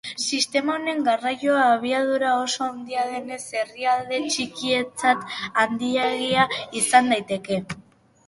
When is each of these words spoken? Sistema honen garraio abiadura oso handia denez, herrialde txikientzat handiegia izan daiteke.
Sistema 0.25 0.75
honen 0.75 1.01
garraio 1.07 1.57
abiadura 1.63 2.29
oso 2.45 2.63
handia 2.69 3.03
denez, 3.11 3.37
herrialde 3.59 4.19
txikientzat 4.35 5.37
handiegia 5.65 6.47
izan 6.81 7.13
daiteke. 7.15 7.63